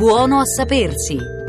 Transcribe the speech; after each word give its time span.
Buono 0.00 0.40
a 0.40 0.46
sapersi. 0.46 1.39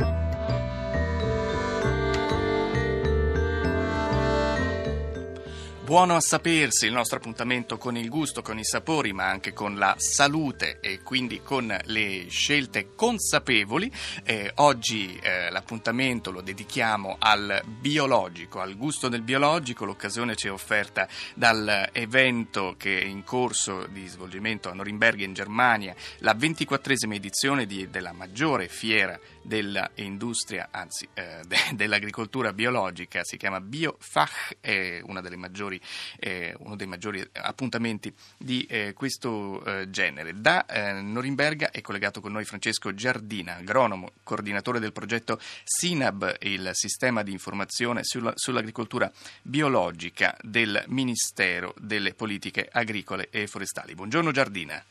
Buono 5.91 6.15
a 6.15 6.21
sapersi 6.21 6.85
il 6.85 6.93
nostro 6.93 7.17
appuntamento 7.17 7.77
con 7.77 7.97
il 7.97 8.07
gusto, 8.07 8.41
con 8.41 8.57
i 8.57 8.63
sapori, 8.63 9.11
ma 9.11 9.27
anche 9.27 9.51
con 9.51 9.75
la 9.75 9.93
salute 9.97 10.79
e 10.79 11.01
quindi 11.01 11.41
con 11.43 11.77
le 11.83 12.27
scelte 12.29 12.95
consapevoli. 12.95 13.91
Eh, 14.23 14.53
oggi 14.55 15.19
eh, 15.21 15.49
l'appuntamento 15.49 16.31
lo 16.31 16.39
dedichiamo 16.39 17.17
al 17.19 17.61
biologico, 17.65 18.61
al 18.61 18.77
gusto 18.77 19.09
del 19.09 19.21
biologico. 19.21 19.83
L'occasione 19.83 20.37
ci 20.37 20.47
è 20.47 20.51
offerta 20.53 21.09
dall'evento 21.35 22.75
che 22.77 23.01
è 23.01 23.03
in 23.03 23.25
corso 23.25 23.85
di 23.87 24.07
svolgimento 24.07 24.69
a 24.69 24.73
Norimberga 24.73 25.25
in 25.25 25.33
Germania, 25.33 25.93
la 26.19 26.33
ventiquattresima 26.33 27.15
edizione 27.15 27.65
di, 27.65 27.89
della 27.89 28.13
maggiore 28.13 28.69
fiera 28.69 29.19
dell'industria, 29.41 30.69
anzi 30.71 31.07
eh, 31.13 31.41
de, 31.47 31.57
dell'agricoltura 31.73 32.53
biologica, 32.53 33.23
si 33.23 33.37
chiama 33.37 33.59
BioFach, 33.61 34.57
è 34.61 35.01
maggiori 35.35 35.79
eh, 36.19 36.55
uno 36.59 36.75
dei 36.75 36.87
maggiori 36.87 37.27
appuntamenti 37.33 38.13
di 38.37 38.65
eh, 38.69 38.93
questo 38.93 39.63
eh, 39.65 39.89
genere. 39.89 40.39
Da 40.39 40.65
eh, 40.65 41.01
Norimberga 41.01 41.71
è 41.71 41.81
collegato 41.81 42.21
con 42.21 42.31
noi 42.31 42.45
Francesco 42.45 42.93
Giardina, 42.93 43.55
agronomo, 43.55 44.11
coordinatore 44.23 44.79
del 44.79 44.93
progetto 44.93 45.39
SINAB, 45.63 46.37
il 46.41 46.69
sistema 46.73 47.23
di 47.23 47.31
informazione 47.31 48.03
sulla, 48.03 48.33
sull'agricoltura 48.35 49.11
biologica 49.41 50.37
del 50.41 50.83
Ministero 50.87 51.73
delle 51.77 52.13
Politiche 52.13 52.69
Agricole 52.71 53.29
e 53.29 53.47
Forestali. 53.47 53.95
Buongiorno 53.95 54.31
Giardina. 54.31 54.83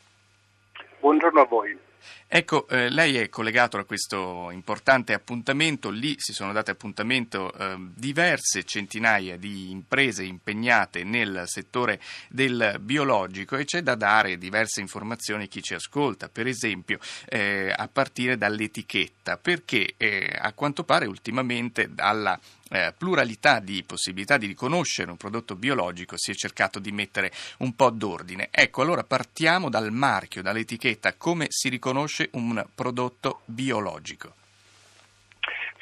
Buongiorno 1.00 1.40
a 1.40 1.44
voi. 1.46 1.88
Ecco, 2.32 2.68
eh, 2.68 2.90
lei 2.90 3.16
è 3.16 3.28
collegato 3.28 3.76
a 3.76 3.84
questo 3.84 4.52
importante 4.52 5.14
appuntamento, 5.14 5.90
lì 5.90 6.14
si 6.16 6.32
sono 6.32 6.52
date 6.52 6.70
appuntamento 6.70 7.52
eh, 7.52 7.76
diverse 7.92 8.62
centinaia 8.62 9.36
di 9.36 9.72
imprese 9.72 10.22
impegnate 10.22 11.02
nel 11.02 11.42
settore 11.46 12.00
del 12.28 12.78
biologico 12.80 13.56
e 13.56 13.64
c'è 13.64 13.82
da 13.82 13.96
dare 13.96 14.38
diverse 14.38 14.80
informazioni 14.80 15.42
a 15.42 15.46
chi 15.48 15.60
ci 15.60 15.74
ascolta, 15.74 16.28
per 16.28 16.46
esempio 16.46 17.00
eh, 17.26 17.74
a 17.76 17.88
partire 17.88 18.38
dall'etichetta, 18.38 19.36
perché 19.36 19.94
eh, 19.96 20.32
a 20.32 20.52
quanto 20.52 20.84
pare 20.84 21.06
ultimamente 21.06 21.92
dalla 21.92 22.38
eh, 22.70 22.94
pluralità 22.96 23.58
di 23.60 23.82
possibilità 23.82 24.36
di 24.36 24.46
riconoscere 24.46 25.10
un 25.10 25.16
prodotto 25.16 25.56
biologico 25.56 26.16
si 26.16 26.30
è 26.30 26.34
cercato 26.34 26.78
di 26.78 26.92
mettere 26.92 27.32
un 27.58 27.74
po' 27.74 27.90
d'ordine. 27.90 28.48
Ecco, 28.50 28.82
allora 28.82 29.04
partiamo 29.04 29.68
dal 29.68 29.92
marchio, 29.92 30.42
dall'etichetta, 30.42 31.14
come 31.14 31.46
si 31.48 31.68
riconosce 31.68 32.30
un 32.32 32.64
prodotto 32.74 33.42
biologico. 33.44 34.39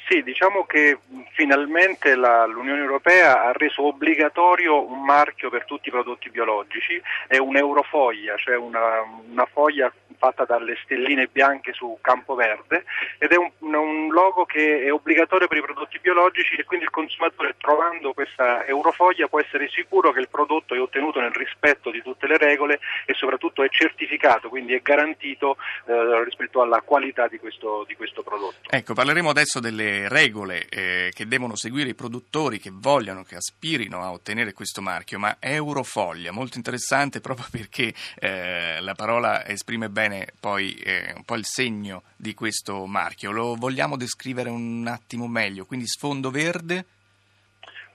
Sì, 0.09 0.23
diciamo 0.23 0.65
che 0.65 0.97
finalmente 1.33 2.15
la, 2.15 2.47
l'Unione 2.47 2.81
Europea 2.81 3.43
ha 3.43 3.51
reso 3.51 3.85
obbligatorio 3.85 4.83
un 4.89 5.03
marchio 5.03 5.51
per 5.51 5.65
tutti 5.65 5.89
i 5.89 5.91
prodotti 5.91 6.31
biologici, 6.31 6.99
è 7.27 7.37
un'eurofoglia, 7.37 8.35
cioè 8.37 8.57
una, 8.57 9.03
una 9.29 9.45
foglia 9.45 9.93
fatta 10.19 10.43
dalle 10.43 10.77
stelline 10.83 11.27
bianche 11.31 11.73
su 11.73 11.97
campo 12.01 12.35
verde 12.35 12.83
ed 13.17 13.31
è 13.31 13.37
un, 13.37 13.49
un, 13.59 14.11
logo 14.11 14.45
che 14.45 14.83
è 14.83 14.91
obbligatorio 14.91 15.47
per 15.47 15.57
i 15.57 15.61
prodotti 15.61 15.97
biologici 15.99 16.55
e 16.55 16.65
quindi 16.65 16.85
il 16.85 16.91
consumatore 16.91 17.55
trovando 17.57 18.13
questa 18.13 18.65
eurofoglia 18.65 19.27
può 19.27 19.39
essere 19.39 19.69
sicuro 19.69 20.11
che 20.11 20.19
il 20.19 20.27
prodotto 20.29 20.75
è 20.75 20.79
ottenuto 20.79 21.21
nel 21.21 21.31
rispetto 21.31 21.89
di 21.89 22.01
tutte 22.01 22.27
le 22.27 22.37
regole 22.37 22.79
e 23.05 23.13
soprattutto 23.13 23.63
è 23.63 23.69
certificato, 23.69 24.49
quindi 24.49 24.73
è 24.73 24.81
garantito 24.81 25.55
eh, 25.85 26.23
rispetto 26.25 26.61
alla 26.61 26.81
qualità 26.81 27.27
di 27.27 27.39
questo, 27.39 27.85
di 27.87 27.95
questo, 27.95 28.21
prodotto. 28.21 28.69
Ecco, 28.69 28.93
parleremo 28.93 29.29
adesso 29.29 29.61
delle 29.61 29.98
regole 30.07 30.67
eh, 30.69 31.11
che 31.13 31.27
devono 31.27 31.55
seguire 31.55 31.89
i 31.89 31.95
produttori 31.95 32.59
che 32.59 32.71
vogliono, 32.71 33.23
che 33.23 33.35
aspirino 33.35 34.01
a 34.01 34.11
ottenere 34.11 34.53
questo 34.53 34.81
marchio, 34.81 35.19
ma 35.19 35.37
eurofoglia, 35.39 36.31
molto 36.31 36.57
interessante 36.57 37.19
proprio 37.21 37.47
perché 37.49 37.93
eh, 38.15 38.79
la 38.79 38.93
parola 38.95 39.45
esprime 39.45 39.89
bene 39.89 40.27
poi 40.39 40.73
eh, 40.75 41.13
un 41.15 41.23
po' 41.23 41.35
il 41.35 41.45
segno 41.45 42.03
di 42.15 42.33
questo 42.33 42.85
marchio. 42.85 43.31
Lo 43.31 43.55
vogliamo 43.55 43.97
descrivere 43.97 44.49
un 44.49 44.87
attimo 44.87 45.27
meglio? 45.27 45.65
Quindi 45.65 45.87
sfondo 45.87 46.31
verde? 46.31 46.85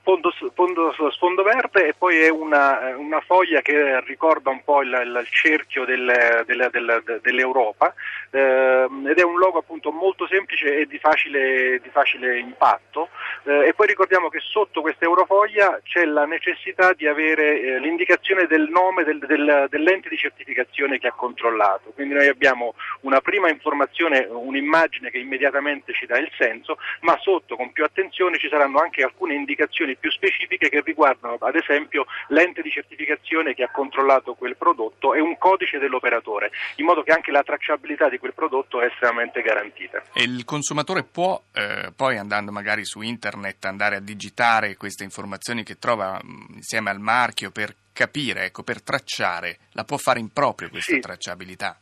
Sfondo, 0.05 0.31
sfondo, 0.33 0.93
sfondo, 1.13 1.43
verde 1.43 1.89
e 1.89 1.95
poi 1.97 2.19
è 2.19 2.29
una, 2.29 2.95
una, 2.95 3.21
foglia 3.21 3.63
che 3.63 4.03
ricorda 4.05 4.51
un 4.51 4.63
po' 4.63 4.83
il, 4.83 4.91
il 4.91 5.27
cerchio 5.31 5.87
del, 5.87 6.45
del, 6.45 6.69
del, 6.71 7.21
dell'Europa 7.23 7.95
eh, 8.31 8.87
ed 9.07 9.19
è 9.19 9.23
un 9.23 9.39
logo 9.39 9.61
appunto 9.61 9.91
molto 9.93 10.27
semplice 10.27 10.77
e 10.77 10.87
di 10.87 10.99
facile, 10.99 11.81
di 11.83 11.89
facile 11.89 12.39
impatto. 12.39 13.09
Eh, 13.45 13.69
e 13.69 13.73
poi 13.73 13.87
ricordiamo 13.87 14.29
che 14.29 14.41
sotto 14.41 14.83
questa 14.83 15.07
eurofoglia 15.07 15.81
c'è 15.83 16.05
la 16.05 16.27
necessità 16.27 16.93
di 16.93 17.07
avere 17.07 17.61
eh, 17.61 17.79
l'indicazione 17.79 18.47
del 18.47 18.69
nome 18.69 19.05
dell'ente 19.05 20.11
di 20.11 20.19
certificazione 20.19 20.99
che 20.99 21.07
ha 21.07 21.13
controllato, 21.13 21.93
quindi 21.95 22.13
noi 22.13 22.29
abbiamo 22.29 22.75
una 23.01 23.23
prima 23.23 23.49
informazione, 23.49 24.27
un'immagine 24.29 25.11
che 25.11 25.19
immediatamente 25.19 25.95
ci 25.95 26.05
dà 26.05 26.19
il 26.19 26.31
senso, 26.37 26.77
ma 27.01 27.17
sotto 27.21 27.57
con 27.57 27.73
più 27.73 27.85
attenzione 27.85 28.39
ci 28.39 28.49
saranno 28.51 28.81
anche 28.81 29.03
alcune 29.03 29.35
indicazioni 29.35 29.94
più 29.97 30.11
specifiche 30.11 30.69
che 30.69 30.81
riguardano 30.81 31.37
ad 31.41 31.55
esempio 31.55 32.07
l'ente 32.29 32.63
di 32.63 32.71
certificazione 32.71 33.55
che 33.55 33.63
ha 33.63 33.71
controllato 33.71 34.35
quel 34.35 34.57
prodotto 34.57 35.15
e 35.15 35.21
un 35.21 35.37
codice 35.39 35.79
dell'operatore, 35.79 36.51
in 36.77 36.87
modo 36.87 37.03
che 37.03 37.13
anche 37.13 37.31
la 37.31 37.43
tracciabilità 37.43 38.09
di 38.09 38.19
quel 38.19 38.35
prodotto 38.35 38.81
è 38.81 38.87
estremamente 38.87 39.43
garantita. 39.43 40.03
E 40.13 40.23
il 40.23 40.45
consumatore 40.45 41.03
può 41.05 41.41
eh, 41.53 41.93
poi 41.95 42.19
andando 42.19 42.53
magari 42.53 42.85
su 42.85 43.01
internet 43.01 43.65
andare 43.65 43.97
a 43.97 44.01
digitare 44.01 44.77
queste 44.77 45.05
informazioni 45.05 45.63
che 45.63 45.79
trova 45.79 46.21
mh, 46.23 46.29
mm, 46.29 46.55
insieme 46.55 46.91
al 46.91 47.01
marchio 47.01 47.51
per 47.51 47.75
capire, 47.93 48.47
ecco, 48.47 48.63
per 48.63 48.83
tracciare, 48.83 49.59
la 49.73 49.85
può 49.85 49.97
fare 49.97 50.19
in 50.19 50.33
proprio 50.33 50.69
questa 50.69 50.95
sì. 50.95 51.01
tracciabilità? 51.01 51.79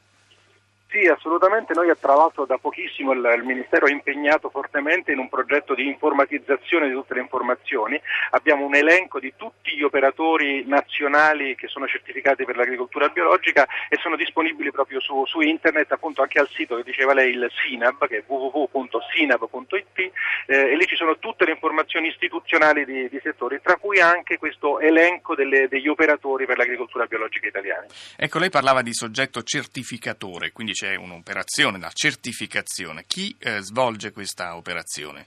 Sì, 0.93 1.07
assolutamente. 1.07 1.73
Noi 1.73 1.91
tra 1.99 2.15
l'altro 2.15 2.45
da 2.45 2.59
pochissimo 2.59 3.13
il, 3.13 3.33
il, 3.35 3.45
Ministero 3.45 3.87
è 3.87 3.91
impegnato 3.91 4.51
fortemente 4.51 5.11
in 5.11 5.19
un 5.19 5.31
progetto 5.31 5.75
di 5.75 5.87
informatizzazione 5.87 6.87
di 6.87 6.93
tutte 6.93 7.15
le 7.15 7.21
informazioni. 7.21 7.99
Abbiamo 8.33 8.67
un 8.67 8.75
elenco 8.75 9.19
di 9.19 9.33
tutti 9.35 9.75
gli 9.75 9.83
operatori 9.83 10.65
nazionali 10.67 11.55
che 11.55 11.69
sono 11.69 11.87
certificati 11.87 12.45
per 12.45 12.57
l'agricoltura 12.57 13.09
biologica 13.09 13.67
e 13.89 13.97
sono 14.03 14.17
disponibili 14.17 14.71
proprio 14.71 15.01
su, 15.01 15.25
su 15.25 15.41
internet, 15.41 15.91
appunto 15.93 16.21
anche 16.21 16.39
al 16.39 16.49
sito 16.51 16.77
che 16.77 16.83
diceva 16.83 17.15
lei 17.15 17.31
il 17.31 17.51
SINAB, 17.51 18.07
che 18.07 18.19
è 18.19 18.25
www.sinab.it 18.27 19.99
eh, 19.99 20.11
e 20.47 20.77
lì 20.77 20.85
ci 20.85 20.97
sono 20.97 21.17
tutte 21.17 21.47
le 21.47 21.53
informazioni 21.53 22.09
istituzionali 22.09 22.85
di, 22.85 23.09
di 23.09 23.21
settori, 23.23 23.61
tra 23.63 23.77
cui 23.77 23.99
anche 23.99 24.37
questo 24.37 24.79
elenco 24.79 25.35
delle, 25.35 25.69
degli 25.69 25.89
operatori 25.89 26.45
per 26.45 26.59
l'agricoltura 26.59 27.07
biologica 27.07 27.47
italiana. 27.47 27.87
Ecco, 28.15 28.39
lei 28.39 28.51
parlava 28.51 28.83
di 28.83 28.93
soggetto 28.93 29.43
certificatore, 29.43 30.53
quindi 30.53 30.81
c'è 30.83 30.97
un'operazione, 30.97 31.79
la 31.79 31.93
certificazione. 31.95 33.05
Chi 33.07 33.37
eh, 33.39 33.61
svolge 33.61 34.11
questa 34.11 34.57
operazione? 34.57 35.27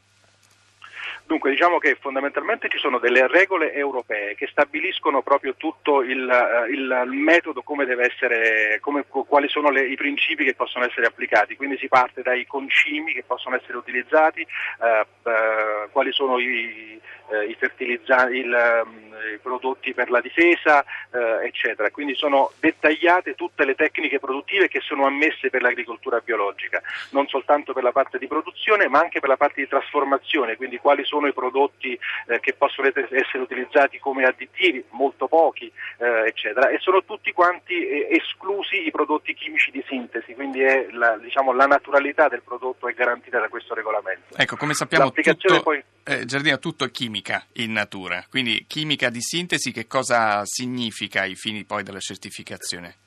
Dunque 1.26 1.50
diciamo 1.50 1.80
che 1.80 1.96
fondamentalmente 2.00 2.68
ci 2.70 2.78
sono 2.78 3.00
delle 3.00 3.26
regole 3.28 3.74
europee 3.74 4.36
che 4.36 4.48
stabiliscono 4.48 5.24
proprio 5.24 5.56
tutto 5.56 6.04
il, 6.04 6.22
uh, 6.22 6.70
il 6.70 7.08
metodo, 7.08 7.64
come 7.64 7.86
deve 7.86 8.12
essere, 8.12 8.80
come, 8.80 9.06
quali 9.08 9.48
sono 9.48 9.70
le, 9.72 9.88
i 9.88 9.96
principi 9.96 10.44
che 10.44 10.54
possono 10.54 10.86
essere 10.86 11.08
applicati, 11.08 11.56
quindi 11.56 11.78
si 11.78 11.88
parte 11.88 12.22
dai 12.22 12.46
concimi 12.46 13.14
che 13.14 13.24
possono 13.24 13.56
essere 13.56 13.78
utilizzati, 13.78 14.42
uh, 14.42 15.30
uh, 15.30 15.90
quali 15.92 16.12
sono 16.12 16.38
i, 16.38 17.00
i 17.48 17.56
fertilizzanti, 17.58 18.44
prodotti 19.42 19.94
per 19.94 20.10
la 20.10 20.22
difesa, 20.22 20.84
eccetera. 21.44 21.90
Quindi 21.92 22.16
sono 22.16 22.52
dettagliate 22.60 23.36
tutte 23.36 23.66
le 23.66 23.76
tecniche 23.76 24.20
produttive 24.20 24.68
che 24.68 24.80
sono 24.82 25.06
ammesse 25.06 25.50
per 25.50 25.62
l'agricoltura 25.62 26.20
biologica, 26.24 26.82
non 27.12 27.28
soltanto 27.28 27.74
per 27.74 27.84
la 27.84 27.92
parte 27.92 28.18
di 28.18 28.28
produzione 28.28 28.88
ma 28.88 29.00
anche 29.00 29.20
per 29.20 29.30
la 29.30 29.38
parte 29.38 29.62
di 29.62 29.68
trasformazione, 29.68 30.56
quindi 30.56 30.78
quali 30.78 31.04
sono 31.04 31.28
i 31.28 31.34
prodotti 31.34 31.98
eh, 32.28 32.40
che 32.40 32.54
possono 32.54 32.88
essere 32.88 33.40
utilizzati 33.40 34.00
come 34.00 34.26
additivi, 34.26 34.84
molto 34.92 35.28
pochi, 35.28 35.72
eh, 35.98 36.28
eccetera, 36.28 36.70
e 36.70 36.78
sono 36.80 37.04
tutti 37.04 37.32
quanti 37.32 37.74
eh, 37.74 38.08
esclusi 38.12 38.86
i 38.86 38.92
prodotti 38.92 39.34
chimici 39.34 39.72
di 39.72 39.84
sintesi, 39.88 40.34
quindi 40.34 40.62
la, 40.92 41.18
diciamo, 41.18 41.54
la, 41.54 41.66
naturalità 41.66 42.28
del 42.28 42.42
prodotto 42.44 42.88
è 42.88 42.94
garantita 42.94 43.40
da 43.40 43.48
questo 43.48 43.74
regolamento. 43.74 44.36
Ecco, 44.36 44.56
come 44.56 44.74
sappiamo 44.74 45.12
tutto, 45.12 45.62
poi... 45.62 45.84
eh, 46.04 46.26
Giardino, 46.26 46.60
tutto 46.60 46.86
è 46.86 46.92
chimica 46.92 47.46
in 47.54 47.72
natura, 47.72 48.24
quindi 48.30 48.66
chimica 48.68 49.05
di 49.10 49.22
sintesi 49.22 49.72
che 49.72 49.88
cosa 49.88 50.42
significa 50.46 51.22
ai 51.22 51.36
fini 51.36 51.64
poi 51.66 51.84
della 51.84 52.00
certificazione? 52.00 53.05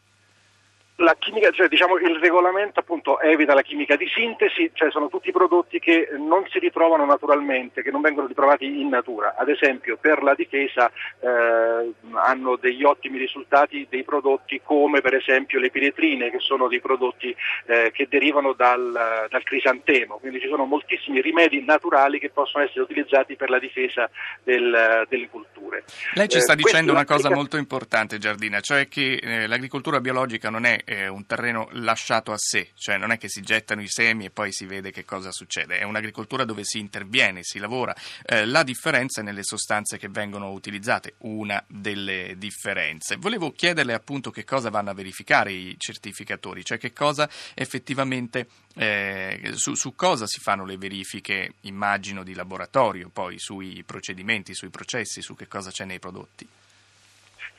La 1.00 1.14
chimica, 1.18 1.50
cioè, 1.50 1.68
diciamo, 1.68 1.96
il 1.98 2.18
regolamento 2.18 2.80
appunto 2.80 3.20
evita 3.20 3.54
la 3.54 3.62
chimica 3.62 3.94
di 3.96 4.06
sintesi, 4.12 4.70
cioè 4.72 4.90
sono 4.90 5.08
tutti 5.08 5.30
prodotti 5.30 5.78
che 5.78 6.08
non 6.18 6.44
si 6.50 6.58
ritrovano 6.58 7.04
naturalmente, 7.04 7.82
che 7.82 7.90
non 7.90 8.00
vengono 8.00 8.26
ritrovati 8.26 8.80
in 8.80 8.88
natura. 8.88 9.34
Ad 9.38 9.48
esempio 9.48 9.96
per 10.00 10.22
la 10.22 10.34
difesa 10.34 10.90
eh, 11.20 11.92
hanno 12.14 12.56
degli 12.56 12.82
ottimi 12.82 13.18
risultati 13.18 13.86
dei 13.88 14.02
prodotti 14.02 14.60
come 14.64 15.00
per 15.00 15.14
esempio 15.14 15.60
le 15.60 15.70
piretrine, 15.70 16.30
che 16.30 16.40
sono 16.40 16.66
dei 16.66 16.80
prodotti 16.80 17.34
eh, 17.66 17.90
che 17.92 18.08
derivano 18.08 18.52
dal, 18.52 19.26
dal, 19.30 19.42
crisantemo, 19.44 20.18
quindi 20.18 20.40
ci 20.40 20.48
sono 20.48 20.64
moltissimi 20.64 21.20
rimedi 21.20 21.64
naturali 21.64 22.18
che 22.18 22.30
possono 22.30 22.64
essere 22.64 22.80
utilizzati 22.80 23.36
per 23.36 23.50
la 23.50 23.60
difesa 23.60 24.10
del, 24.42 25.06
delle 25.08 25.28
culture. 25.28 25.84
Lei 26.14 26.28
ci 26.28 26.40
sta 26.40 26.54
eh, 26.54 26.56
dicendo 26.56 26.90
una 26.90 27.04
cosa 27.04 27.30
molto 27.30 27.56
importante 27.56 28.18
Giardina, 28.18 28.58
cioè 28.60 28.88
che 28.88 29.20
eh, 29.22 29.46
l'agricoltura 29.46 30.00
biologica 30.00 30.50
non 30.50 30.64
è 30.64 30.86
è 30.88 31.06
un 31.06 31.26
terreno 31.26 31.68
lasciato 31.72 32.32
a 32.32 32.38
sé, 32.38 32.70
cioè 32.74 32.96
non 32.96 33.10
è 33.10 33.18
che 33.18 33.28
si 33.28 33.42
gettano 33.42 33.82
i 33.82 33.88
semi 33.88 34.24
e 34.24 34.30
poi 34.30 34.52
si 34.52 34.64
vede 34.64 34.90
che 34.90 35.04
cosa 35.04 35.30
succede, 35.30 35.78
è 35.78 35.82
un'agricoltura 35.82 36.46
dove 36.46 36.64
si 36.64 36.78
interviene, 36.78 37.42
si 37.42 37.58
lavora. 37.58 37.94
Eh, 38.24 38.46
la 38.46 38.62
differenza 38.62 39.20
è 39.20 39.24
nelle 39.24 39.42
sostanze 39.42 39.98
che 39.98 40.08
vengono 40.08 40.50
utilizzate, 40.50 41.16
una 41.18 41.62
delle 41.66 42.36
differenze. 42.38 43.16
Volevo 43.16 43.52
chiederle 43.52 43.92
appunto 43.92 44.30
che 44.30 44.44
cosa 44.44 44.70
vanno 44.70 44.88
a 44.88 44.94
verificare 44.94 45.52
i 45.52 45.74
certificatori, 45.76 46.64
cioè 46.64 46.78
che 46.78 46.94
cosa 46.94 47.28
effettivamente, 47.52 48.48
eh, 48.74 49.52
su, 49.56 49.74
su 49.74 49.94
cosa 49.94 50.26
si 50.26 50.40
fanno 50.40 50.64
le 50.64 50.78
verifiche, 50.78 51.52
immagino, 51.62 52.22
di 52.22 52.32
laboratorio, 52.32 53.10
poi 53.10 53.38
sui 53.38 53.82
procedimenti, 53.84 54.54
sui 54.54 54.70
processi, 54.70 55.20
su 55.20 55.34
che 55.34 55.48
cosa 55.48 55.70
c'è 55.70 55.84
nei 55.84 55.98
prodotti. 55.98 56.48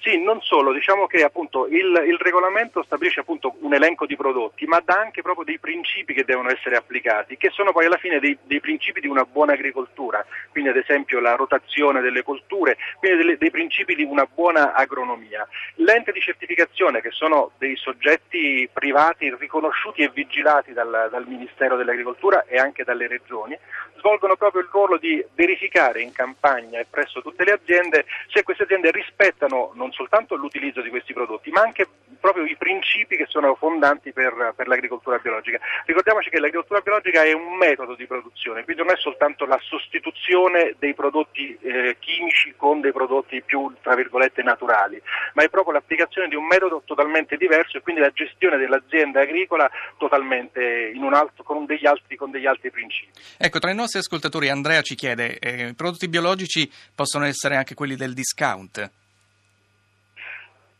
Sì, 0.01 0.17
non 0.17 0.39
solo, 0.41 0.71
diciamo 0.71 1.07
che 1.07 1.23
appunto 1.23 1.67
il, 1.67 2.03
il 2.07 2.17
regolamento 2.19 2.83
stabilisce 2.83 3.19
appunto 3.19 3.57
un 3.59 3.73
elenco 3.73 4.05
di 4.05 4.15
prodotti, 4.15 4.65
ma 4.65 4.81
dà 4.83 4.97
anche 4.97 5.21
proprio 5.21 5.43
dei 5.43 5.59
principi 5.59 6.13
che 6.13 6.23
devono 6.23 6.49
essere 6.49 6.77
applicati, 6.77 7.35
che 7.35 7.49
sono 7.49 7.73
poi 7.73 7.85
alla 7.85 7.97
fine 7.97 8.19
dei, 8.19 8.37
dei 8.43 8.61
principi 8.61 9.01
di 9.01 9.07
una 9.07 9.25
buona 9.25 9.53
agricoltura, 9.53 10.25
quindi 10.51 10.69
ad 10.69 10.77
esempio 10.77 11.19
la 11.19 11.35
rotazione 11.35 11.99
delle 11.99 12.23
colture, 12.23 12.77
quindi 12.97 13.17
delle, 13.17 13.37
dei 13.37 13.51
principi 13.51 13.93
di 13.93 14.03
una 14.03 14.25
buona 14.25 14.73
agronomia. 14.73 15.45
L'ente 15.75 16.13
di 16.13 16.21
certificazione, 16.21 17.01
che 17.01 17.11
sono 17.11 17.51
dei 17.57 17.75
soggetti 17.75 18.69
privati 18.71 19.35
riconosciuti 19.37 20.01
e 20.01 20.11
vigilati 20.13 20.71
dal, 20.71 21.09
dal 21.11 21.27
Ministero 21.27 21.75
dell'Agricoltura 21.75 22.45
e 22.45 22.57
anche 22.57 22.85
dalle 22.85 23.07
regioni, 23.07 23.57
svolgono 23.99 24.37
proprio 24.37 24.61
il 24.61 24.69
ruolo 24.71 24.97
di 24.97 25.23
verificare 25.35 26.01
in 26.01 26.13
campagna 26.13 26.79
e 26.79 26.87
presso 26.89 27.21
tutte 27.21 27.43
le 27.43 27.51
aziende 27.51 28.05
se 28.29 28.43
queste 28.43 28.63
aziende 28.63 28.91
rispettano 28.91 29.71
non 29.75 29.88
soltanto 29.91 30.35
l'utilizzo 30.35 30.81
di 30.81 30.89
questi 30.89 31.13
prodotti, 31.13 31.49
ma 31.51 31.61
anche 31.61 31.87
proprio 32.19 32.45
i 32.45 32.55
principi 32.57 33.15
che 33.15 33.25
sono 33.27 33.55
fondanti 33.55 34.11
per, 34.11 34.53
per 34.55 34.67
l'agricoltura 34.67 35.17
biologica. 35.17 35.59
Ricordiamoci 35.85 36.29
che 36.29 36.39
l'agricoltura 36.39 36.81
biologica 36.81 37.23
è 37.23 37.31
un 37.33 37.55
metodo 37.55 37.95
di 37.95 38.05
produzione, 38.05 38.63
quindi 38.63 38.83
non 38.83 38.91
è 38.91 38.97
soltanto 38.97 39.45
la 39.45 39.59
sostituzione 39.61 40.75
dei 40.79 40.93
prodotti 40.93 41.57
eh, 41.61 41.97
chimici 41.99 42.53
con 42.55 42.81
dei 42.81 42.91
prodotti 42.91 43.41
più, 43.41 43.73
tra 43.81 43.95
virgolette, 43.95 44.43
naturali, 44.43 45.01
ma 45.33 45.43
è 45.43 45.49
proprio 45.49 45.73
l'applicazione 45.73 46.27
di 46.27 46.35
un 46.35 46.45
metodo 46.45 46.81
totalmente 46.85 47.37
diverso 47.37 47.77
e 47.77 47.81
quindi 47.81 48.01
la 48.01 48.11
gestione 48.11 48.57
dell'azienda 48.57 49.21
agricola 49.21 49.69
totalmente 49.97 50.91
altro, 51.19 51.43
con, 51.43 51.65
degli 51.65 51.85
altri, 51.85 52.15
con 52.15 52.31
degli 52.31 52.45
altri 52.45 52.71
principi. 52.71 53.11
Ecco, 53.37 53.59
tra 53.59 53.71
i 53.71 53.75
nostri 53.75 53.99
ascoltatori 53.99 54.49
Andrea 54.49 54.81
ci 54.81 54.95
chiede, 54.95 55.37
eh, 55.39 55.67
i 55.67 55.73
prodotti 55.73 56.07
biologici 56.07 56.69
possono 56.95 57.25
essere 57.25 57.55
anche 57.55 57.75
quelli 57.75 57.95
del 57.95 58.13
discount? 58.13 58.91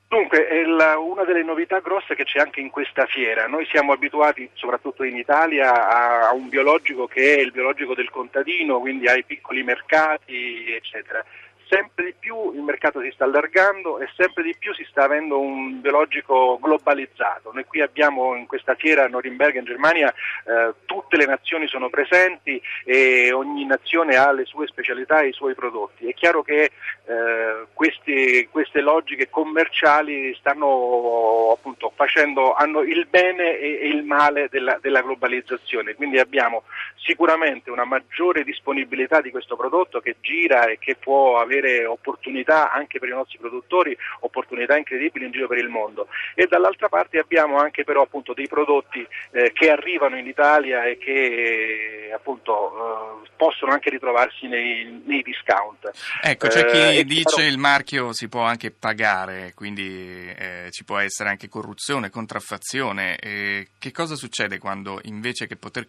Dunque, 0.10 0.66
la, 0.66 0.98
una 0.98 1.24
delle 1.24 1.44
novità 1.44 1.82
grosse 1.82 2.16
che 2.16 2.24
c'è 2.24 2.40
anche 2.40 2.60
in 2.60 2.72
questa 2.72 3.06
fiera, 3.06 3.46
noi 3.46 3.68
siamo 3.68 3.94
abituati, 3.94 4.50
soprattutto 4.54 5.04
in 5.04 5.16
Italia, 5.16 5.88
a, 5.88 6.30
a 6.30 6.34
un 6.34 6.50
biologico 6.50 7.06
che 7.06 7.36
è 7.36 7.40
il 7.40 7.52
biologico 7.52 7.94
del 7.94 8.10
contadino, 8.10 8.80
quindi 8.80 9.06
ai 9.06 9.24
piccoli 9.24 9.62
mercati, 9.62 10.74
eccetera 10.74 11.24
sempre 11.70 12.06
di 12.06 12.16
più 12.20 12.52
il 12.54 12.62
mercato 12.62 13.00
si 13.02 13.12
sta 13.14 13.26
allargando 13.26 14.00
e 14.00 14.10
sempre 14.16 14.44
di 14.44 14.56
più 14.58 14.74
si 14.74 14.86
sta 14.90 15.04
avendo 15.04 15.40
un 15.40 15.80
biologico 15.80 16.58
globalizzato. 16.60 17.52
Noi 17.54 17.66
qui 17.66 17.82
abbiamo 17.82 18.36
in 18.36 18.48
questa 18.48 18.76
fiera 18.76 19.06
a 19.06 19.08
Norimberga 19.08 19.60
in 19.60 19.66
Germania 19.66 20.12
eh, 20.46 20.74
tutte 20.86 21.16
le 21.16 21.26
nazioni 21.26 21.68
sono 21.68 21.90
presenti 21.90 22.60
e 22.84 23.32
ogni 23.32 23.66
nazione 23.66 24.16
ha 24.16 24.32
le 24.32 24.46
sue 24.46 24.68
specialità 24.68 25.22
e 25.22 25.28
i 25.28 25.34
suoi 25.34 25.54
prodotti. 25.54 26.08
È 26.08 26.14
chiaro 26.14 26.42
che 26.42 26.64
eh, 26.64 27.66
questi, 27.74 28.48
queste 28.52 28.82
logiche 28.82 29.30
commerciali 29.30 30.36
stanno 30.40 31.52
appunto 31.52 31.92
facendo, 31.96 32.54
hanno 32.54 32.82
il 32.82 33.06
bene 33.08 33.60
e, 33.60 33.80
e 33.82 33.88
il 33.90 34.04
male 34.04 34.48
della, 34.50 34.78
della 34.82 35.02
globalizzazione, 35.02 35.94
quindi 35.94 36.18
abbiamo 36.18 36.64
sicuramente 36.96 37.70
una 37.70 37.86
maggiore 37.86 38.44
disponibilità 38.44 39.22
di 39.22 39.32
questo 39.32 39.56
prodotto 39.56 40.00
che 40.00 40.16
gira 40.22 40.66
e 40.68 40.78
che 40.80 40.96
può 40.96 41.40
avere 41.40 41.59
avere 41.60 41.86
opportunità 41.86 42.72
anche 42.72 43.00
per 43.00 43.10
i 43.10 43.14
nostri 43.14 43.38
produttori, 43.38 43.96
opportunità 44.22 44.78
incredibili 44.78 45.26
in 45.26 45.32
giro 45.32 45.48
per 45.48 45.58
il 45.58 45.70
mondo. 45.70 46.08
E 46.34 46.48
dall'altra 46.48 46.90
parte 46.90 47.20
abbiamo 47.20 47.58
anche 47.58 47.84
però 47.84 48.04
appunto 48.04 48.34
dei 48.34 48.48
prodotti 48.48 49.06
eh, 49.32 49.52
che 49.54 49.70
arrivano 49.70 50.18
in 50.18 50.28
Italia 50.28 50.86
e 50.86 50.98
che 50.98 52.08
eh, 52.08 52.14
appunto 52.14 53.24
eh, 53.24 53.30
possono 53.36 53.72
anche 53.72 53.90
ritrovarsi 53.90 54.48
nei, 54.48 55.02
nei 55.06 55.22
discount. 55.22 55.92
Ecco, 56.22 56.48
c'è 56.48 56.66
chi 56.66 56.98
eh, 56.98 57.04
dice 57.04 57.42
che 57.42 57.48
il 57.48 57.58
marchio 57.58 58.14
si 58.14 58.28
può 58.28 58.42
anche 58.42 58.72
pagare, 58.72 59.54
quindi 59.56 60.34
eh, 60.38 60.68
ci 60.72 60.84
può 60.84 60.98
essere 60.98 61.30
anche 61.30 61.48
corruzione, 61.48 62.10
contraffazione. 62.10 63.18
che 63.20 63.92
cosa 63.92 64.16
succede 64.16 64.58
quando 64.58 65.00
invece, 65.04 65.48
poter 65.58 65.86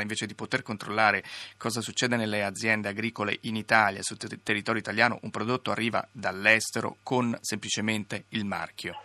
invece 0.00 0.26
di 0.26 0.34
poter 0.34 0.62
controllare 0.62 1.22
cosa 1.56 1.80
succede 1.80 2.16
nelle 2.16 2.44
aziende 2.44 2.88
agricole 2.88 3.38
in 3.42 3.56
Italia, 3.56 4.02
sul 4.02 4.16
ter- 4.16 4.38
territorio 4.42 4.80
italiano, 4.80 5.11
italiano 5.12 5.18
un 5.22 5.30
prodotto 5.30 5.70
arriva 5.70 6.06
dall'estero 6.10 6.96
con 7.02 7.36
semplicemente 7.40 8.24
il 8.30 8.44
marchio? 8.44 9.00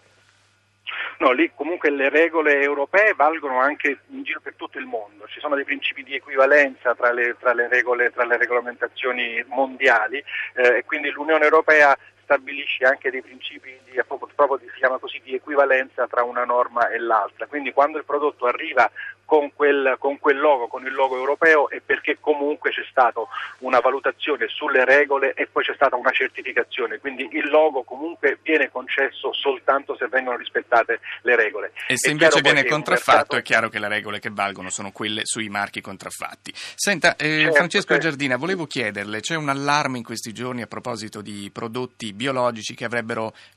No, 1.19 1.31
lì 1.31 1.51
comunque 1.54 1.89
le 1.89 2.09
regole 2.09 2.62
europee 2.62 3.13
valgono 3.15 3.59
anche 3.59 4.00
in 4.09 4.24
giro 4.24 4.39
per 4.39 4.54
tutto 4.56 4.77
il 4.77 4.86
mondo, 4.86 5.27
ci 5.27 5.39
sono 5.39 5.56
dei 5.56 5.65
principi 5.65 6.04
di 6.04 6.15
equivalenza 6.15 6.94
tra 6.95 7.12
le, 7.12 7.36
tra 7.39 7.54
le, 7.54 7.68
regole, 7.68 8.12
tra 8.12 8.24
le 8.24 8.38
regolamentazioni 8.38 9.44
mondiali 9.48 10.24
eh, 10.54 10.77
e 10.77 10.86
quindi 10.86 11.09
l'Unione 11.09 11.44
Europea 11.44 11.98
stabilisce 12.21 12.83
anche 12.86 13.09
dei 13.09 13.21
principi 13.21 13.80
di, 13.86 14.00
proprio, 14.06 14.59
chiama 14.77 14.98
così, 14.98 15.19
di 15.24 15.33
equivalenza 15.33 16.07
tra 16.07 16.24
una 16.24 16.44
norma 16.44 16.89
e 16.89 17.00
l'altra. 17.00 17.48
Quindi 17.48 17.71
quando 17.71 17.98
il 17.98 18.06
prodotto 18.06 18.45
arriva 18.45 18.92
con 19.27 19.51
quel, 19.53 19.97
con 20.00 20.19
quel, 20.19 20.39
logo, 20.39 20.68
con 20.68 20.85
il 20.85 20.94
logo 20.94 21.18
europeo 21.18 21.69
è 21.69 21.81
perché 21.85 22.18
comunque 22.21 22.71
c'è 22.71 22.85
stata 22.89 23.19
una 23.59 23.81
valutazione 23.81 24.47
sulle 24.47 24.85
regole 24.85 25.33
e 25.33 25.47
poi 25.47 25.65
c'è 25.65 25.74
stata 25.75 25.97
una 25.97 26.12
certificazione, 26.12 27.00
quindi 27.00 27.27
il 27.33 27.50
logo 27.50 27.83
comunque 27.83 28.39
viene 28.41 28.71
concesso 28.71 29.33
soltanto 29.33 29.97
se 29.97 30.07
vengono 30.07 30.38
rispettate 30.38 31.01
le 31.24 31.35
regole. 31.35 31.74
E 31.88 31.97
se 31.97 32.07
è 32.07 32.11
invece 32.11 32.40
viene 32.40 32.63
contraffatto 32.63 33.35
è 33.35 33.42
chiaro 33.42 33.68
che 33.68 33.80
le 33.80 33.90
regole 33.90 34.19
che 34.19 34.30
valgono 34.31 34.69
sono 34.69 34.92
quelle 34.92 35.21
sui 35.25 35.49
marchi 35.49 35.81
contraffatti. 35.81 36.54
Senta, 36.56 37.18
eh, 37.18 37.42
certo, 37.42 37.56
Francesco 37.56 37.87
certo. 37.87 38.04
Giardina, 38.04 38.37
volevo 38.37 38.66
chiederle, 38.66 39.19
c'è 39.19 39.35
un 39.35 39.49
allarme 39.49 39.97
in 39.97 40.06
questi 40.06 40.31
giorni 40.31 40.61
a 40.61 40.68
proposito 40.68 41.21
di 41.21 41.49
prodotti 41.52 42.13
biologici 42.13 42.75
che 42.75 42.85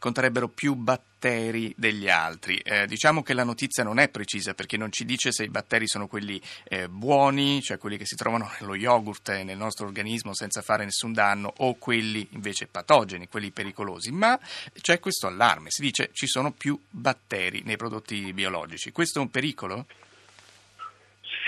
conterrebbero 0.00 0.48
più 0.48 0.74
batteri 0.74 1.09
batteri 1.20 1.74
degli 1.76 2.08
altri. 2.08 2.56
Eh, 2.56 2.86
diciamo 2.86 3.22
che 3.22 3.34
la 3.34 3.44
notizia 3.44 3.84
non 3.84 3.98
è 3.98 4.08
precisa 4.08 4.54
perché 4.54 4.78
non 4.78 4.90
ci 4.90 5.04
dice 5.04 5.32
se 5.32 5.44
i 5.44 5.50
batteri 5.50 5.86
sono 5.86 6.06
quelli 6.06 6.40
eh, 6.64 6.88
buoni, 6.88 7.60
cioè 7.60 7.76
quelli 7.76 7.98
che 7.98 8.06
si 8.06 8.16
trovano 8.16 8.50
nello 8.58 8.74
yogurt 8.74 9.28
e 9.28 9.44
nel 9.44 9.58
nostro 9.58 9.86
organismo 9.86 10.34
senza 10.34 10.62
fare 10.62 10.84
nessun 10.84 11.12
danno, 11.12 11.52
o 11.58 11.74
quelli 11.74 12.26
invece 12.30 12.66
patogeni, 12.66 13.28
quelli 13.28 13.50
pericolosi. 13.50 14.10
Ma 14.10 14.38
c'è 14.80 14.98
questo 14.98 15.26
allarme, 15.26 15.68
si 15.70 15.82
dice 15.82 16.08
ci 16.12 16.26
sono 16.26 16.52
più 16.52 16.80
batteri 16.88 17.62
nei 17.64 17.76
prodotti 17.76 18.32
biologici. 18.32 18.90
Questo 18.90 19.18
è 19.18 19.22
un 19.22 19.30
pericolo? 19.30 19.86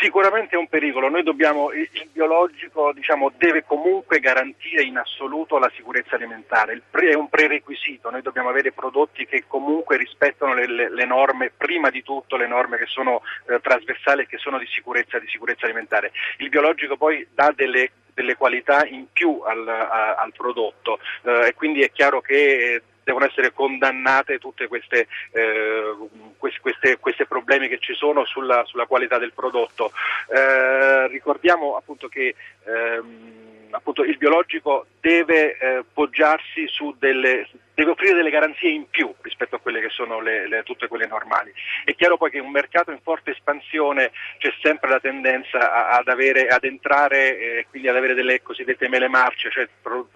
Sicuramente 0.03 0.57
è 0.57 0.59
un 0.59 0.67
pericolo, 0.67 1.09
noi 1.09 1.23
dobbiamo, 1.23 1.71
il 1.71 1.89
biologico 2.11 2.93
diciamo, 2.93 3.31
deve 3.39 3.63
comunque 3.63 4.19
garantire 4.19 4.83
in 4.83 4.99
assoluto 4.99 5.59
la 5.59 5.71
sicurezza 5.77 6.17
alimentare, 6.17 6.83
pre, 6.91 7.11
è 7.11 7.15
un 7.15 7.29
prerequisito, 7.29 8.11
noi 8.11 8.21
dobbiamo 8.21 8.49
avere 8.49 8.73
prodotti 8.73 9.25
che 9.27 9.45
comunque 9.47 9.97
rispettano 9.97 10.55
le, 10.55 10.67
le, 10.67 10.93
le 10.93 11.05
norme, 11.05 11.53
prima 11.57 11.89
di 11.89 12.03
tutto 12.03 12.37
le 12.37 12.49
norme 12.49 12.79
che 12.79 12.87
sono 12.87 13.23
eh, 13.47 13.61
trasversali 13.61 14.23
e 14.23 14.27
che 14.27 14.39
sono 14.39 14.59
di 14.59 14.67
sicurezza, 14.67 15.21
di 15.21 15.29
sicurezza 15.29 15.67
alimentare. 15.67 16.11
Il 16.39 16.49
biologico 16.49 16.97
poi 16.97 17.25
dà 17.33 17.53
delle 17.55 17.93
delle 18.15 18.37
qualità 18.37 18.85
in 18.87 19.07
più 19.11 19.41
al, 19.43 19.67
a, 19.67 20.17
al 20.17 20.33
prodotto. 20.37 20.99
Eh, 21.23 21.47
e 21.47 21.55
quindi 21.55 21.81
è 21.81 21.91
chiaro 21.91 22.21
che 22.21 22.83
devono 23.05 23.27
essere 23.27 23.53
condannate 23.53 24.39
tutti 24.39 24.67
questi 24.67 24.97
eh, 25.33 25.97
queste, 26.39 26.99
queste, 26.99 27.27
problemi 27.27 27.69
che 27.69 27.79
ci 27.79 27.95
sono 27.95 28.25
sulla, 28.25 28.65
sulla 28.65 28.87
qualità 28.87 29.19
del 29.19 29.33
prodotto. 29.33 29.93
Eh, 30.29 31.09
ricordiamo 31.09 31.77
appunto 31.77 32.09
che 32.09 32.35
ehm, 32.65 33.43
appunto 33.71 34.03
il 34.03 34.17
biologico 34.17 34.87
deve 35.01 35.57
eh, 35.57 35.85
poggiarsi 35.93 36.67
su 36.69 36.95
delle 36.99 37.49
deve 37.75 37.93
offrire 37.93 38.15
delle 38.15 38.31
garanzie 38.31 38.69
in 38.69 38.89
più 38.91 39.13
rispetto 39.23 39.57
a 39.57 39.59
quelle 39.59 39.81
che 39.81 39.89
sono 39.89 40.21
le, 40.21 40.47
le, 40.47 40.63
tutte 40.63 40.89
quelle 40.89 41.07
normali. 41.07 41.53
È 41.85 41.95
chiaro 41.95 42.19
poi 42.19 42.31
che 42.31 42.37
in 42.37 42.45
un 42.45 42.51
mercato 42.51 42.91
in 42.91 43.01
forte 43.03 43.31
espansione 43.31 44.13
c'è 44.39 44.53
sempre 44.61 44.91
la 44.91 45.01
tendenza 45.01 45.73
a, 45.73 45.97
ad, 45.97 46.09
avere, 46.09 46.49
ad 46.49 46.65
entrare 46.65 47.39
e 47.39 47.59
eh, 47.59 47.67
quindi 47.71 47.89
ad 47.89 47.97
avere 47.97 48.15
delle 48.15 48.43
cosiddette 48.43 48.89
mele 48.89 49.09
marce, 49.09 49.51
cioè 49.51 49.67
pro, 49.81 50.07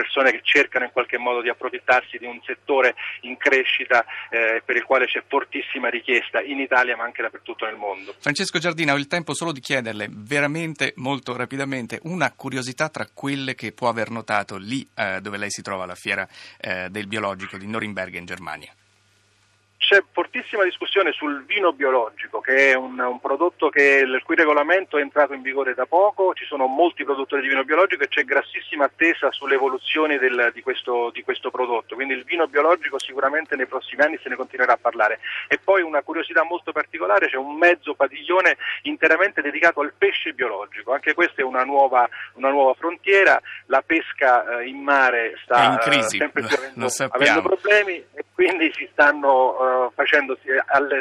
persone 0.00 0.30
che 0.30 0.40
cercano 0.42 0.86
in 0.86 0.92
qualche 0.92 1.18
modo 1.18 1.42
di 1.42 1.50
approfittarsi 1.50 2.16
di 2.16 2.24
un 2.24 2.40
settore 2.44 2.94
in 3.22 3.36
crescita 3.36 4.04
eh, 4.30 4.62
per 4.64 4.76
il 4.76 4.84
quale 4.84 5.04
c'è 5.04 5.22
fortissima 5.26 5.90
richiesta 5.90 6.40
in 6.40 6.58
Italia 6.58 6.96
ma 6.96 7.04
anche 7.04 7.20
dappertutto 7.20 7.66
nel 7.66 7.76
mondo. 7.76 8.14
Francesco 8.18 8.58
Giardina, 8.58 8.94
ho 8.94 8.96
il 8.96 9.06
tempo 9.06 9.34
solo 9.34 9.52
di 9.52 9.60
chiederle 9.60 10.08
veramente 10.10 10.94
molto 10.96 11.36
rapidamente 11.36 11.98
una 12.04 12.32
curiosità 12.34 12.88
tra 12.88 13.06
quelle 13.12 13.54
che 13.54 13.72
può 13.72 13.88
aver 13.88 14.10
notato 14.10 14.56
lì 14.56 14.88
eh, 14.96 15.20
dove 15.20 15.36
lei 15.36 15.50
si 15.50 15.60
trova 15.60 15.84
alla 15.84 15.94
fiera 15.94 16.26
eh, 16.58 16.88
del 16.88 17.06
biologico 17.06 17.58
di 17.58 17.66
Norimberga 17.66 18.18
in 18.18 18.24
Germania 18.24 18.72
c'è 19.90 20.04
fortissima 20.30 20.62
discussione 20.62 21.10
sul 21.10 21.44
vino 21.44 21.72
biologico, 21.72 22.40
che 22.40 22.70
è 22.70 22.74
un, 22.74 22.98
un 23.00 23.18
prodotto 23.18 23.68
che, 23.68 24.04
il 24.04 24.22
cui 24.22 24.36
regolamento 24.36 24.96
è 24.96 25.00
entrato 25.00 25.34
in 25.34 25.42
vigore 25.42 25.74
da 25.74 25.86
poco, 25.86 26.32
ci 26.34 26.44
sono 26.44 26.66
molti 26.66 27.02
produttori 27.02 27.42
di 27.42 27.48
vino 27.48 27.64
biologico 27.64 28.04
e 28.04 28.08
c'è 28.08 28.22
grassissima 28.22 28.84
attesa 28.84 29.32
sulle 29.32 29.54
evoluzioni 29.54 30.18
del, 30.18 30.52
di, 30.54 30.62
questo, 30.62 31.10
di, 31.12 31.24
questo, 31.24 31.50
prodotto, 31.50 31.96
quindi 31.96 32.14
il 32.14 32.22
vino 32.22 32.46
biologico 32.46 33.00
sicuramente 33.00 33.56
nei 33.56 33.66
prossimi 33.66 34.02
anni 34.02 34.20
se 34.22 34.28
ne 34.28 34.36
continuerà 34.36 34.74
a 34.74 34.78
parlare. 34.80 35.18
E 35.48 35.58
poi 35.58 35.82
una 35.82 36.02
curiosità 36.02 36.44
molto 36.44 36.70
particolare, 36.70 37.26
c'è 37.26 37.36
un 37.36 37.56
mezzo 37.56 37.94
padiglione 37.94 38.56
interamente 38.82 39.42
dedicato 39.42 39.80
al 39.80 39.92
pesce 39.98 40.32
biologico, 40.32 40.92
anche 40.92 41.12
questa 41.12 41.42
è 41.42 41.44
una 41.44 41.64
nuova, 41.64 42.08
una 42.34 42.50
nuova 42.50 42.74
frontiera, 42.74 43.40
la 43.66 43.82
pesca 43.84 44.60
eh, 44.60 44.68
in 44.68 44.78
mare 44.78 45.34
sta 45.42 45.80
in 45.84 45.92
eh, 45.92 46.02
sempre 46.02 46.42
più 46.42 46.54
avendo, 46.56 46.86
avendo 47.10 47.42
problemi 47.42 47.94
e 48.14 48.24
quindi 48.32 48.72
si 48.76 48.88
stanno... 48.92 49.88
Uh, 49.88 49.92
facendosi 50.20 50.48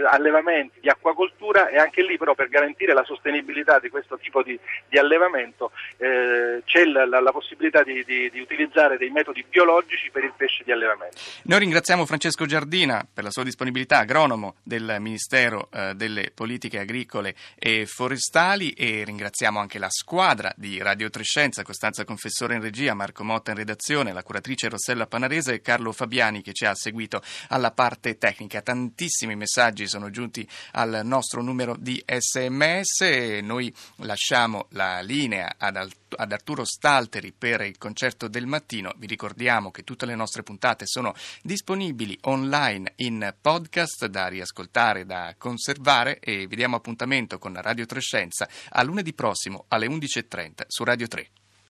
allevamenti 0.10 0.80
di 0.80 0.90
acquacoltura 0.90 1.70
e 1.70 1.78
anche 1.78 2.04
lì 2.04 2.18
però 2.18 2.34
per 2.34 2.50
garantire 2.50 2.94
la 2.94 3.04
sostenibilità 3.04 3.80
di 3.80 3.90
questo 3.90 4.18
tipo 4.18 4.42
di, 4.42 4.58
di 4.88 4.98
allevamento 4.98 5.72
eh, 5.98 6.62
c'è 6.66 6.86
la, 6.86 7.06
la, 7.06 7.20
la 7.20 7.32
possibilità 7.32 7.84
di, 7.84 8.04
di, 8.06 8.30
di, 8.30 8.40
utilizzare 8.40 8.98
dei 8.98 9.10
metodi 9.10 9.44
biologici 9.48 10.10
per 10.12 10.24
il 10.24 10.34
pesce 10.36 10.64
di 10.64 10.72
allevamento. 10.72 11.18
Noi 11.44 11.60
ringraziamo 11.60 12.06
Francesco 12.06 12.46
Giardina 12.46 13.06
per 13.12 13.24
la 13.24 13.32
sua 13.32 13.44
disponibilità, 13.44 14.00
agronomo 14.00 14.56
del 14.64 14.98
Ministero 15.00 15.70
eh, 15.72 15.94
delle 15.96 16.32
Politiche 16.34 16.80
Agricole 16.80 17.36
e 17.58 17.86
Forestali 17.86 18.72
e 18.72 19.04
ringraziamo 19.06 19.60
anche 19.60 19.80
la 19.80 19.90
squadra 19.90 20.54
di 20.56 20.82
Radio 20.82 21.10
Trescenza, 21.10 21.64
Costanza 21.64 22.06
Confessore 22.06 22.56
in 22.56 22.62
regia, 22.62 22.94
Marco 22.94 23.24
Motta 23.24 23.52
in 23.52 23.58
redazione, 23.58 24.14
la 24.14 24.24
curatrice 24.24 24.70
Rossella 24.70 25.08
Panarese 25.08 25.54
e 25.54 25.62
Carlo 25.62 25.92
Fabiani 25.92 26.42
che 26.42 26.54
ci 26.54 26.66
ha 26.66 26.76
seguito 26.76 27.22
alla 27.50 27.72
parte 27.72 28.18
tecnica 28.18 28.62
tantissimi 29.10 29.36
messaggi 29.36 29.88
sono 29.88 30.12
giunti 30.12 30.48
al 30.74 31.02
nostro 31.04 31.42
numero 31.42 31.76
di 31.78 32.02
sms 32.06 33.02
e 33.02 33.42
noi 33.42 33.74
lasciamo 33.98 34.68
la 34.72 35.02
linea 35.02 35.56
ad, 35.58 35.76
ad 36.16 36.32
Arturo 36.32 36.64
Stalteri 36.64 37.34
per 37.36 37.62
il 37.62 37.80
concerto 37.80 38.28
del 38.28 38.46
mattino. 38.46 38.94
Vi 38.98 39.08
ricordiamo 39.08 39.72
che 39.72 39.84
tutte 39.84 40.06
le 40.06 40.14
nostre 40.14 40.44
puntate 40.44 40.86
sono 40.86 41.16
disponibili 41.42 42.16
online 42.24 42.94
in 42.98 43.34
podcast 43.42 44.06
da 44.06 44.28
riascoltare, 44.28 45.06
da 45.06 45.34
conservare 45.38 46.20
e 46.20 46.46
vi 46.46 46.56
diamo 46.56 46.76
appuntamento 46.76 47.40
con 47.40 47.60
Radio 47.60 47.88
Trescenza 47.88 48.48
a 48.70 48.84
lunedì 48.84 49.14
prossimo 49.14 49.66
alle 49.70 49.88
11.30 49.88 50.66
su 50.68 50.84
Radio 50.84 51.08
3. 51.08 51.30